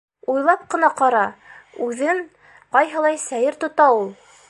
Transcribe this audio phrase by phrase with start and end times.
[0.35, 1.21] Уйлап ҡына ҡара:
[1.89, 2.25] үҙен
[2.79, 4.09] ҡайһылай сәйер тота ул!